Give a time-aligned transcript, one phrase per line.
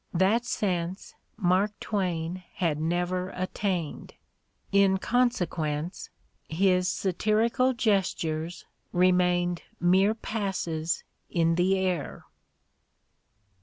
[0.15, 4.15] That sense Mark Twain had never attained:
[4.71, 6.09] in consequence,
[6.49, 12.25] his satirical gestures remained mere passes in the air.